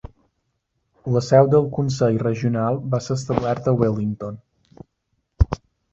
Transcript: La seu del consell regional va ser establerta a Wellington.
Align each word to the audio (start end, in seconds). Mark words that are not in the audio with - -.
La 1.15 1.21
seu 1.25 1.49
del 1.51 1.67
consell 1.75 2.17
regional 2.23 2.81
va 2.95 3.03
ser 3.09 3.19
establerta 3.21 3.75
a 3.75 3.79
Wellington. 3.83 4.41